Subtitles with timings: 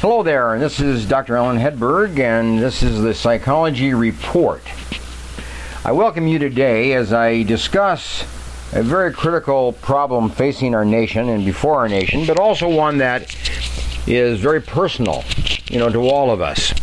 [0.00, 1.36] Hello there, and this is Dr.
[1.36, 4.62] Alan Hedberg, and this is the Psychology Report.
[5.86, 8.20] I welcome you today as I discuss
[8.74, 13.34] a very critical problem facing our nation and before our nation, but also one that
[14.06, 15.24] is very personal,
[15.70, 16.74] you know, to all of us.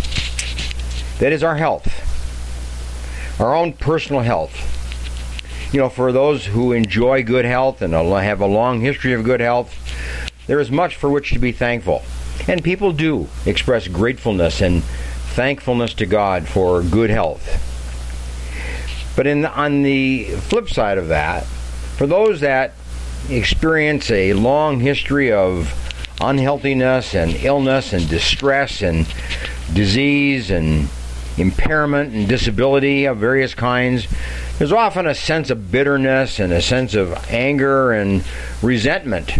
[1.20, 1.88] That is our health,
[3.39, 5.71] our own personal health.
[5.71, 9.39] You know, for those who enjoy good health and have a long history of good
[9.39, 9.71] health,
[10.48, 12.02] there is much for which to be thankful.
[12.47, 17.71] And people do express gratefulness and thankfulness to God for good health.
[19.16, 22.74] But in, on the flip side of that, for those that
[23.29, 25.79] experience a long history of
[26.19, 29.07] unhealthiness and illness and distress and
[29.74, 30.89] disease and
[31.38, 34.08] impairment and disability of various kinds,
[34.58, 38.23] there's often a sense of bitterness and a sense of anger and
[38.61, 39.31] resentment.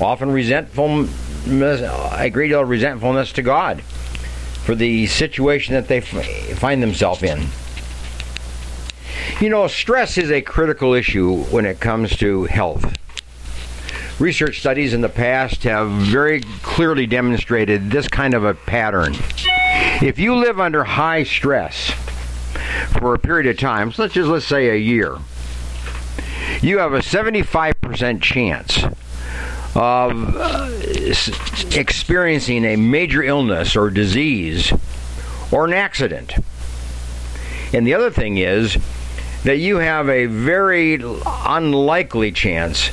[0.00, 1.08] Often resentful
[1.46, 7.46] a great deal of resentfulness to God for the situation that they find themselves in.
[9.40, 12.96] You know, stress is a critical issue when it comes to health.
[14.20, 19.14] Research studies in the past have very clearly demonstrated this kind of a pattern.
[20.02, 21.90] If you live under high stress
[22.98, 25.18] for a period of time, such as let's say a year,
[26.62, 28.84] you have a 75% chance
[29.74, 30.70] of uh,
[31.76, 34.72] experiencing a major illness or disease
[35.52, 36.34] or an accident.
[37.72, 38.78] And the other thing is
[39.44, 42.90] that you have a very unlikely chance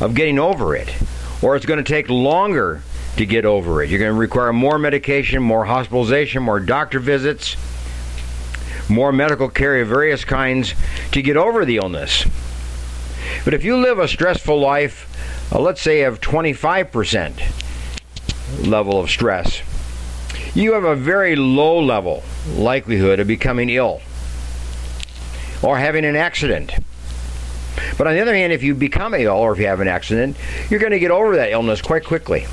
[0.00, 0.94] of getting over it,
[1.42, 2.82] or it's going to take longer
[3.16, 3.88] to get over it.
[3.88, 7.56] You're going to require more medication, more hospitalization, more doctor visits,
[8.90, 10.74] more medical care of various kinds
[11.12, 12.24] to get over the illness.
[13.44, 15.08] But if you live a stressful life,
[15.52, 19.62] uh, let's say of 25% level of stress,
[20.54, 22.22] you have a very low level
[22.54, 24.00] likelihood of becoming ill
[25.62, 26.72] or having an accident.
[27.98, 30.36] But on the other hand, if you become ill or if you have an accident,
[30.70, 32.46] you're going to get over that illness quite quickly.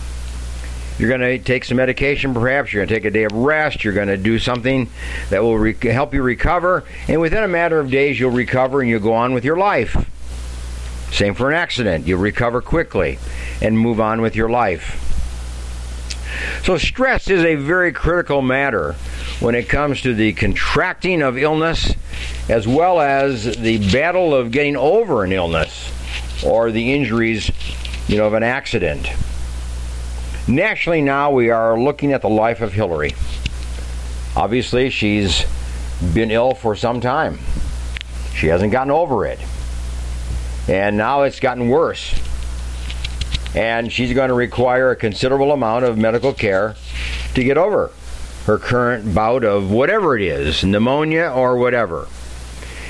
[1.00, 2.72] You're going to take some medication, perhaps.
[2.72, 3.84] You're going to take a day of rest.
[3.84, 4.90] You're going to do something
[5.30, 6.84] that will re- help you recover.
[7.08, 10.10] And within a matter of days, you'll recover and you'll go on with your life.
[11.14, 12.08] Same for an accident.
[12.08, 13.20] You'll recover quickly
[13.62, 15.00] and move on with your life.
[16.66, 18.94] So, stress is a very critical matter
[19.40, 21.94] when it comes to the contracting of illness
[22.50, 25.92] as well as the battle of getting over an illness
[26.44, 27.52] or the injuries
[28.08, 29.08] you know of an accident.
[30.48, 33.14] Nationally now we are looking at the life of Hillary.
[34.36, 35.46] Obviously she's
[36.14, 37.38] been ill for some time.
[38.34, 39.40] She hasn't gotten over it.
[40.68, 42.14] And now it's gotten worse.
[43.56, 46.76] And she's going to require a considerable amount of medical care
[47.36, 47.92] to get over
[48.46, 52.08] her current bout of whatever it is, pneumonia or whatever.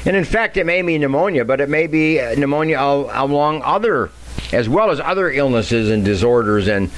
[0.05, 4.09] And in fact, it may be pneumonia, but it may be uh, pneumonia along other,
[4.51, 6.91] as well as other illnesses and disorders and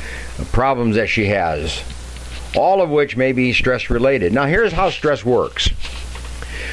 [0.51, 1.83] problems that she has,
[2.55, 4.33] all of which may be stress related.
[4.33, 5.69] Now, here's how stress works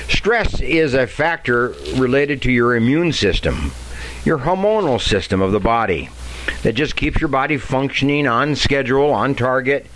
[0.08, 3.72] stress is a factor related to your immune system,
[4.24, 6.08] your hormonal system of the body
[6.62, 9.86] that just keeps your body functioning on schedule, on target,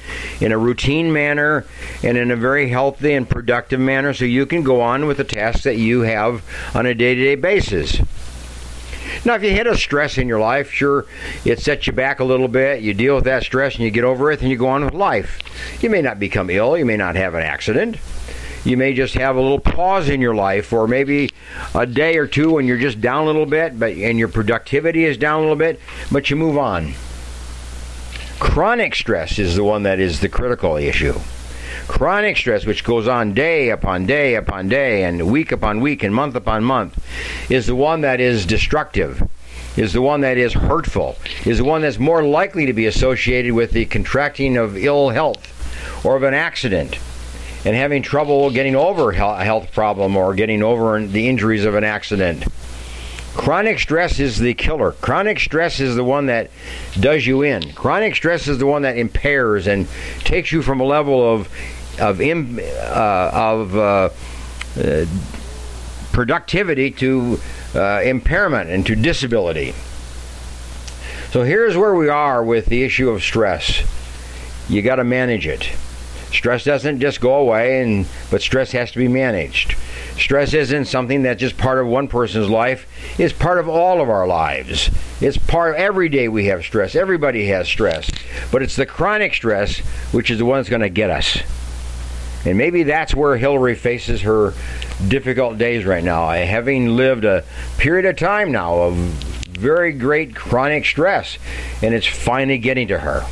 [0.40, 1.64] in a routine manner,
[2.02, 5.24] and in a very healthy and productive manner so you can go on with the
[5.24, 6.44] tasks that you have
[6.74, 8.00] on a day to day basis.
[9.24, 11.06] Now, if you hit a stress in your life, sure,
[11.44, 12.82] it sets you back a little bit.
[12.82, 14.94] You deal with that stress and you get over it and you go on with
[14.94, 15.40] life.
[15.82, 17.96] You may not become ill, you may not have an accident,
[18.66, 21.30] you may just have a little pause in your life or maybe
[21.74, 25.04] a day or two when you're just down a little bit but and your productivity
[25.04, 26.92] is down a little bit but you move on.
[28.40, 31.14] Chronic stress is the one that is the critical issue.
[31.86, 36.12] Chronic stress which goes on day upon day upon day and week upon week and
[36.12, 36.98] month upon month
[37.48, 39.28] is the one that is destructive
[39.76, 43.52] is the one that is hurtful is the one that's more likely to be associated
[43.52, 45.52] with the contracting of ill health
[46.04, 46.98] or of an accident
[47.66, 51.82] and having trouble getting over a health problem or getting over the injuries of an
[51.82, 52.44] accident.
[53.34, 54.92] Chronic stress is the killer.
[54.92, 56.52] Chronic stress is the one that
[56.98, 57.72] does you in.
[57.72, 59.88] Chronic stress is the one that impairs and
[60.20, 61.48] takes you from a level of
[61.98, 64.10] of uh, of uh,
[64.80, 65.06] uh,
[66.12, 67.40] productivity to
[67.74, 69.74] uh, impairment and to disability.
[71.32, 73.82] So here's where we are with the issue of stress.
[74.68, 75.72] You got to manage it.
[76.36, 79.74] Stress doesn't just go away, and but stress has to be managed.
[80.18, 82.86] Stress isn't something that's just part of one person's life,
[83.18, 84.90] it's part of all of our lives.
[85.20, 86.94] It's part of every day we have stress.
[86.94, 88.10] Everybody has stress.
[88.52, 89.78] But it's the chronic stress
[90.12, 91.38] which is the one that's going to get us.
[92.44, 94.52] And maybe that's where Hillary faces her
[95.08, 97.44] difficult days right now, having lived a
[97.78, 101.38] period of time now of very great chronic stress,
[101.82, 103.24] and it's finally getting to her.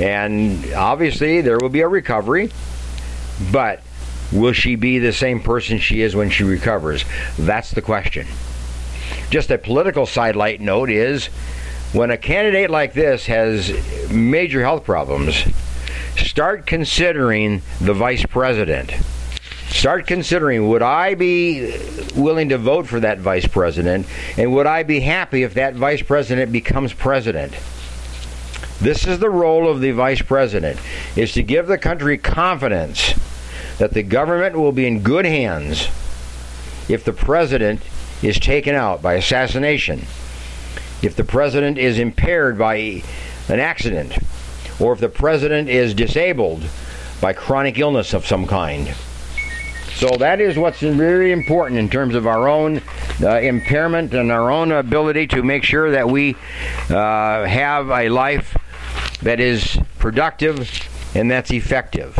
[0.00, 2.50] And obviously, there will be a recovery,
[3.52, 3.82] but
[4.32, 7.04] will she be the same person she is when she recovers?
[7.38, 8.26] That's the question.
[9.30, 11.26] Just a political sidelight note is
[11.92, 13.72] when a candidate like this has
[14.10, 15.44] major health problems,
[16.16, 18.92] start considering the vice president.
[19.68, 21.76] Start considering would I be
[22.16, 24.06] willing to vote for that vice president,
[24.36, 27.54] and would I be happy if that vice president becomes president?
[28.80, 30.78] This is the role of the vice president
[31.16, 33.14] is to give the country confidence
[33.78, 35.88] that the government will be in good hands
[36.88, 37.82] if the president
[38.22, 40.00] is taken out by assassination,
[41.02, 43.02] if the president is impaired by
[43.48, 44.16] an accident,
[44.78, 46.62] or if the president is disabled
[47.20, 48.94] by chronic illness of some kind.
[49.94, 52.80] So that is what's very important in terms of our own
[53.20, 56.36] uh, impairment and our own ability to make sure that we
[56.88, 58.56] uh, have a life
[59.22, 60.70] that is productive
[61.14, 62.16] and that's effective.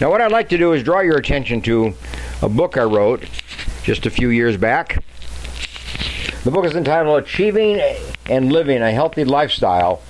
[0.00, 1.94] Now, what I'd like to do is draw your attention to
[2.42, 3.24] a book I wrote
[3.82, 5.02] just a few years back.
[6.44, 7.82] The book is entitled Achieving
[8.26, 10.02] and Living a Healthy Lifestyle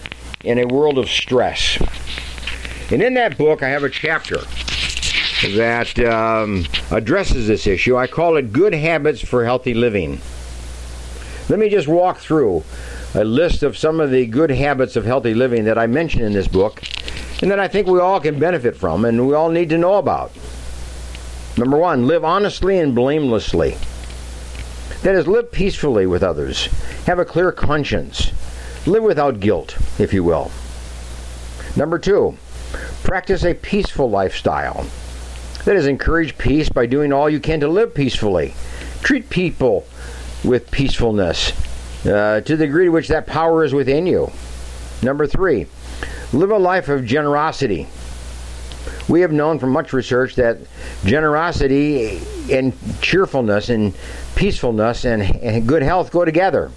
[0.45, 1.79] in a World of Stress.
[2.93, 4.39] And in that book, I have a chapter
[5.57, 7.97] that um, addresses this issue.
[7.97, 10.21] I call it Good Habits for Healthy Living.
[11.51, 12.63] Let me just walk through
[13.13, 16.33] a list of some of the good habits of healthy living that I mention in
[16.33, 16.81] this book
[17.43, 19.95] and that I think we all can benefit from and we all need to know
[19.95, 20.31] about.
[21.59, 23.77] Number one, live honestly and blamelessly.
[25.03, 26.67] That is, live peacefully with others.
[27.07, 28.31] Have a clear conscience.
[28.87, 30.53] Live without guilt, if you will.
[31.75, 32.37] Number two,
[33.03, 34.87] practice a peaceful lifestyle.
[35.65, 38.55] That is, encourage peace by doing all you can to live peacefully.
[39.03, 39.85] Treat people
[40.45, 41.53] with peacefulness
[42.07, 44.31] uh, to the degree to which that power is within you.
[45.03, 45.67] Number three,
[46.33, 47.89] live a life of generosity.
[49.09, 50.59] We have known from much research that
[51.05, 52.21] generosity
[52.51, 52.73] and
[53.03, 53.95] cheerfulness and
[54.37, 56.71] peacefulness and, and good health go together.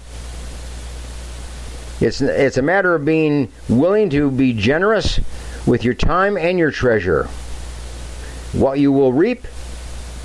[2.00, 5.20] It's, it's a matter of being willing to be generous
[5.66, 7.24] with your time and your treasure.
[8.52, 9.46] What you will reap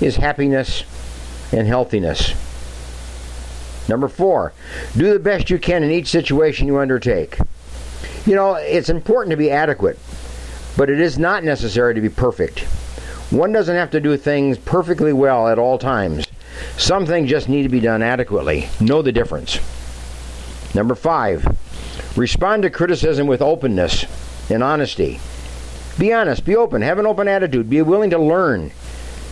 [0.00, 0.84] is happiness
[1.52, 2.34] and healthiness.
[3.90, 4.52] Number four,
[4.96, 7.36] do the best you can in each situation you undertake.
[8.24, 9.98] You know, it's important to be adequate,
[10.76, 12.60] but it is not necessary to be perfect.
[13.30, 16.24] One doesn't have to do things perfectly well at all times.
[16.76, 18.68] Some things just need to be done adequately.
[18.80, 19.58] Know the difference.
[20.72, 21.44] Number five,
[22.16, 24.06] respond to criticism with openness
[24.48, 25.18] and honesty.
[25.98, 28.70] Be honest, be open, have an open attitude, be willing to learn.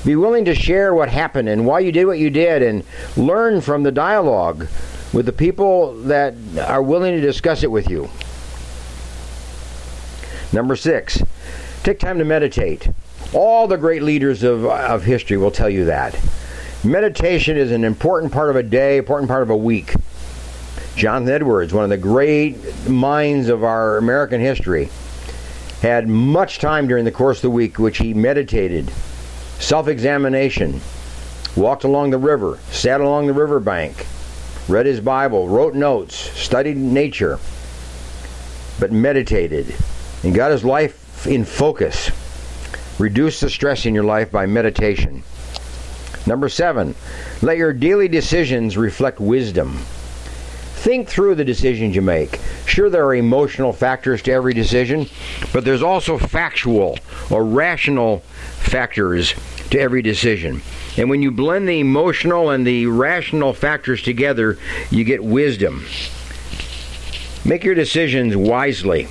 [0.05, 2.85] Be willing to share what happened and why you did what you did and
[3.17, 4.69] learn from the dialogue
[5.13, 6.35] with the people that
[6.67, 8.09] are willing to discuss it with you.
[10.53, 11.23] Number six,
[11.83, 12.89] take time to meditate.
[13.33, 16.19] All the great leaders of, of history will tell you that.
[16.85, 19.95] Meditation is an important part of a day, important part of a week.
[20.97, 24.89] Jonathan Edwards, one of the great minds of our American history,
[25.83, 28.91] had much time during the course of the week which he meditated
[29.59, 30.81] self examination,
[31.57, 34.07] walked along the river, sat along the riverbank,
[34.69, 37.39] read his Bible, wrote notes, studied nature,
[38.79, 39.75] but meditated
[40.23, 42.11] and got his life in focus.
[42.99, 45.23] Reduce the stress in your life by meditation.
[46.27, 46.95] Number seven,
[47.43, 49.79] let your daily decisions reflect wisdom.
[50.79, 52.39] Think through the decisions you make.
[52.67, 55.09] Sure, there are emotional factors to every decision,
[55.53, 56.99] but there's also factual
[57.31, 58.23] or rational
[58.69, 59.35] factors
[59.71, 60.63] to every decision.
[60.97, 64.59] And when you blend the emotional and the rational factors together,
[64.91, 65.85] you get wisdom.
[67.45, 69.09] Make your decisions wisely.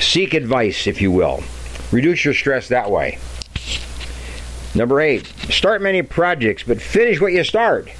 [0.00, 1.42] Seek advice, if you will.
[1.90, 3.18] Reduce your stress that way.
[4.74, 7.90] Number eight, start many projects, but finish what you start.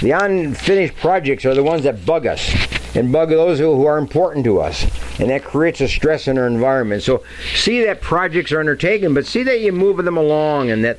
[0.00, 2.52] The unfinished projects are the ones that bug us
[2.96, 4.84] and bug those who, are important to us.
[5.18, 7.02] And that creates a stress in our environment.
[7.02, 7.22] So
[7.54, 10.98] see that projects are undertaken, but see that you move them along and that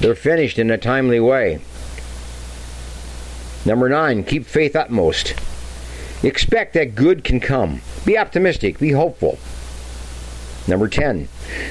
[0.00, 1.60] they're finished in a timely way.
[3.66, 5.34] Number nine, keep faith utmost.
[6.22, 7.82] Expect that good can come.
[8.04, 9.38] Be optimistic, be hopeful.
[10.66, 11.28] Number 10,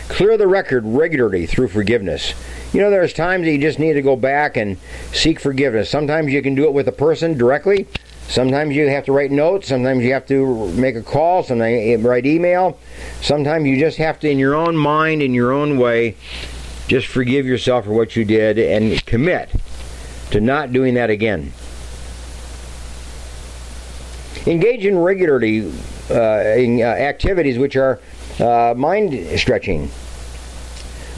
[0.08, 2.34] clear the record regularly through forgiveness.
[2.74, 4.78] You know, there's times that you just need to go back and
[5.12, 5.90] seek forgiveness.
[5.90, 7.88] Sometimes you can do it with a person directly.
[8.30, 9.68] Sometimes you have to write notes.
[9.68, 11.42] Sometimes you have to make a call.
[11.42, 12.78] Sometimes write email.
[13.22, 16.16] Sometimes you just have to, in your own mind, in your own way,
[16.88, 19.50] just forgive yourself for what you did and commit
[20.30, 21.52] to not doing that again.
[24.46, 25.72] Engage in regularly
[26.12, 28.00] uh, in, uh, activities which are
[28.40, 29.90] uh, mind stretching.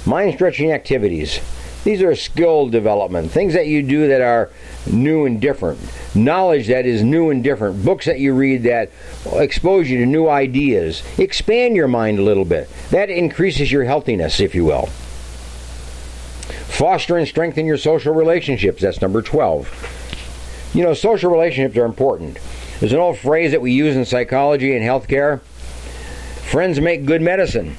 [0.05, 1.41] Mind stretching activities.
[1.83, 4.51] These are skill development, things that you do that are
[4.85, 5.79] new and different,
[6.13, 8.91] knowledge that is new and different, books that you read that
[9.33, 11.01] expose you to new ideas.
[11.17, 12.69] Expand your mind a little bit.
[12.91, 14.87] That increases your healthiness, if you will.
[16.67, 18.81] Foster and strengthen your social relationships.
[18.81, 20.71] That's number 12.
[20.73, 22.37] You know, social relationships are important.
[22.79, 25.41] There's an old phrase that we use in psychology and healthcare
[26.51, 27.77] friends make good medicine.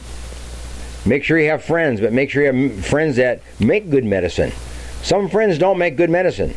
[1.05, 4.53] Make sure you have friends, but make sure you have friends that make good medicine.
[5.03, 6.55] Some friends don't make good medicine,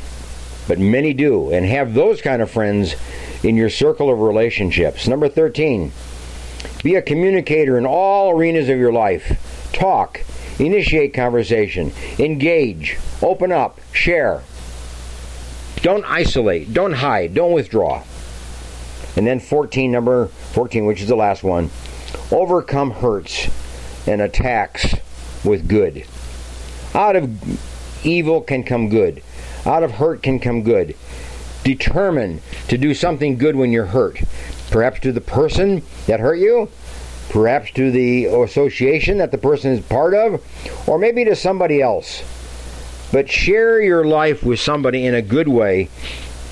[0.68, 2.96] but many do, and have those kind of friends
[3.44, 5.08] in your circle of relationships.
[5.08, 5.92] Number 13,
[6.84, 9.72] be a communicator in all arenas of your life.
[9.74, 10.22] Talk,
[10.60, 14.44] initiate conversation, engage, open up, share.
[15.78, 18.04] Don't isolate, don't hide, don't withdraw.
[19.16, 21.72] And then 14, number 14, which is the last one,
[22.32, 23.50] overcome hurts
[24.08, 24.96] and attacks
[25.44, 26.06] with good.
[26.94, 29.22] Out of evil can come good.
[29.66, 30.96] Out of hurt can come good.
[31.64, 34.22] Determine to do something good when you're hurt.
[34.70, 36.70] Perhaps to the person that hurt you,
[37.30, 40.44] perhaps to the association that the person is part of,
[40.88, 42.24] or maybe to somebody else.
[43.12, 45.90] But share your life with somebody in a good way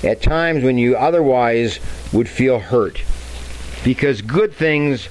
[0.02, 1.78] at times when you otherwise
[2.12, 3.02] would feel hurt.
[3.84, 5.08] Because good things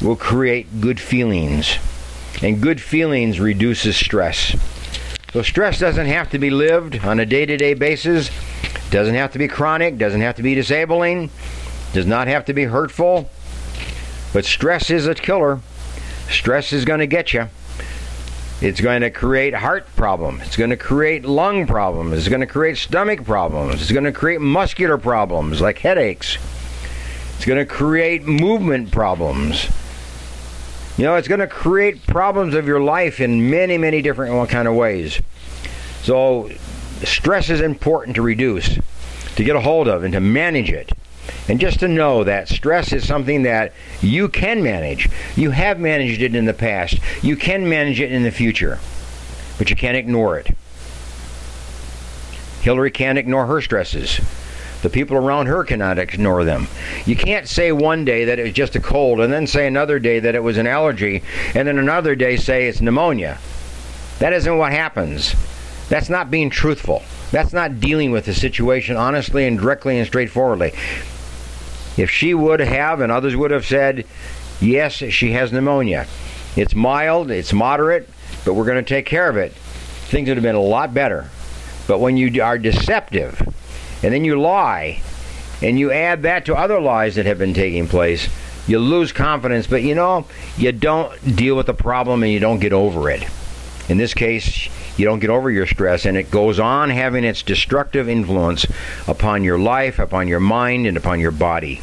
[0.00, 1.76] will create good feelings.
[2.42, 4.56] And good feelings reduces stress.
[5.32, 8.30] So stress doesn't have to be lived on a day-to-day basis.
[8.90, 11.30] Doesn't have to be chronic, doesn't have to be disabling,
[11.92, 13.28] does not have to be hurtful.
[14.32, 15.60] But stress is a killer.
[16.30, 17.48] Stress is going to get you.
[18.60, 20.42] It's going to create heart problems.
[20.42, 22.14] It's going to create lung problems.
[22.14, 23.82] It's going to create stomach problems.
[23.82, 26.38] It's going to create muscular problems like headaches.
[27.36, 29.68] It's going to create movement problems.
[30.98, 34.66] You know, it's going to create problems of your life in many, many different kind
[34.66, 35.22] of ways.
[36.02, 36.50] So,
[37.04, 38.80] stress is important to reduce,
[39.36, 40.90] to get a hold of, and to manage it.
[41.46, 45.08] And just to know that stress is something that you can manage.
[45.36, 46.98] You have managed it in the past.
[47.22, 48.80] You can manage it in the future.
[49.56, 50.48] But you can't ignore it.
[52.62, 54.20] Hillary can't ignore her stresses.
[54.82, 56.68] The people around her cannot ignore them.
[57.04, 59.98] You can't say one day that it was just a cold and then say another
[59.98, 61.22] day that it was an allergy
[61.54, 63.38] and then another day say it's pneumonia.
[64.20, 65.34] That isn't what happens.
[65.88, 67.02] That's not being truthful.
[67.32, 70.72] That's not dealing with the situation honestly and directly and straightforwardly.
[71.96, 74.06] If she would have, and others would have said,
[74.60, 76.06] yes, she has pneumonia.
[76.54, 78.08] It's mild, it's moderate,
[78.44, 79.52] but we're going to take care of it.
[79.52, 81.28] Things would have been a lot better.
[81.88, 83.42] But when you are deceptive,
[84.02, 85.02] and then you lie,
[85.62, 88.28] and you add that to other lies that have been taking place,
[88.66, 89.66] you lose confidence.
[89.66, 90.26] But you know,
[90.56, 93.24] you don't deal with the problem and you don't get over it.
[93.88, 97.42] In this case, you don't get over your stress, and it goes on having its
[97.42, 98.66] destructive influence
[99.06, 101.80] upon your life, upon your mind, and upon your body,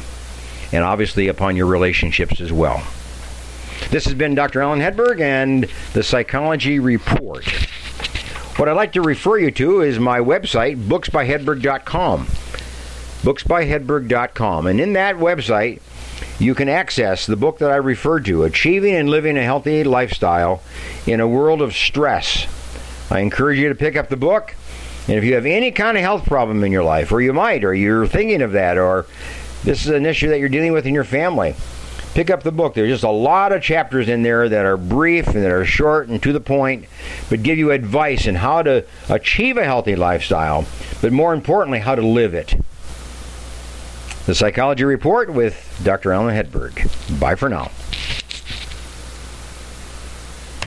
[0.70, 2.86] and obviously upon your relationships as well.
[3.90, 4.62] This has been Dr.
[4.62, 7.44] Alan Hedberg and the Psychology Report.
[8.56, 12.26] What I'd like to refer you to is my website, booksbyhedberg.com.
[13.22, 14.66] Booksbyhedberg.com.
[14.66, 15.80] And in that website,
[16.38, 20.62] you can access the book that I referred to, Achieving and Living a Healthy Lifestyle
[21.06, 22.46] in a World of Stress
[23.10, 24.54] I encourage you to pick up the book.
[25.08, 27.64] And if you have any kind of health problem in your life, or you might,
[27.64, 29.06] or you're thinking of that, or
[29.62, 31.54] this is an issue that you're dealing with in your family,
[32.16, 32.72] pick up the book.
[32.72, 36.08] There's just a lot of chapters in there that are brief and that are short
[36.08, 36.86] and to the point,
[37.28, 40.64] but give you advice on how to achieve a healthy lifestyle,
[41.02, 42.54] but more importantly, how to live it.
[44.24, 46.10] The Psychology Report with Dr.
[46.10, 47.20] Alan Hedberg.
[47.20, 47.70] Bye for now.